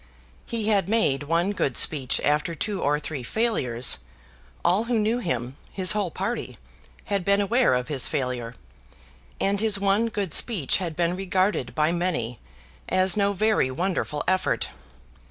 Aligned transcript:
He 0.47 0.69
had 0.69 0.89
made 0.89 1.21
one 1.21 1.51
good 1.51 1.77
speech 1.77 2.19
after 2.21 2.55
two 2.55 2.81
or 2.81 2.99
three 2.99 3.21
failures. 3.21 3.99
All 4.65 4.85
who 4.85 4.97
knew 4.97 5.19
him, 5.19 5.57
his 5.71 5.91
whole 5.91 6.09
party, 6.09 6.57
had 7.05 7.23
been 7.23 7.39
aware 7.39 7.75
of 7.75 7.87
his 7.87 8.07
failure; 8.07 8.55
and 9.39 9.59
his 9.59 9.77
one 9.77 10.07
good 10.07 10.33
speech 10.33 10.77
had 10.77 10.95
been 10.95 11.15
regarded 11.15 11.75
by 11.75 11.91
many 11.91 12.39
as 12.89 13.15
no 13.15 13.33
very 13.33 13.69
wonderful 13.69 14.23
effort. 14.27 14.69